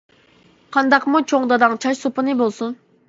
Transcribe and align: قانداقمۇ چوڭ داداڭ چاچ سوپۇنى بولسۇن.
قانداقمۇ 0.77 1.21
چوڭ 1.33 1.45
داداڭ 1.51 1.77
چاچ 1.85 2.01
سوپۇنى 2.03 2.37
بولسۇن. 2.41 2.75